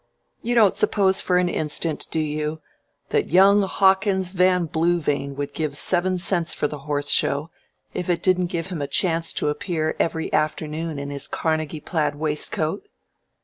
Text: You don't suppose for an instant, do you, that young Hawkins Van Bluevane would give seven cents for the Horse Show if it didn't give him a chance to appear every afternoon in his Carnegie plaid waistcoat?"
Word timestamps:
You 0.41 0.55
don't 0.55 0.75
suppose 0.75 1.21
for 1.21 1.37
an 1.37 1.47
instant, 1.47 2.07
do 2.09 2.19
you, 2.19 2.59
that 3.09 3.29
young 3.29 3.61
Hawkins 3.61 4.33
Van 4.33 4.65
Bluevane 4.65 5.35
would 5.35 5.53
give 5.53 5.77
seven 5.77 6.17
cents 6.17 6.55
for 6.55 6.67
the 6.67 6.79
Horse 6.89 7.09
Show 7.09 7.51
if 7.93 8.09
it 8.09 8.23
didn't 8.23 8.47
give 8.47 8.65
him 8.73 8.81
a 8.81 8.87
chance 8.87 9.31
to 9.33 9.49
appear 9.49 9.95
every 9.99 10.33
afternoon 10.33 10.97
in 10.97 11.11
his 11.11 11.27
Carnegie 11.27 11.81
plaid 11.81 12.15
waistcoat?" 12.15 12.87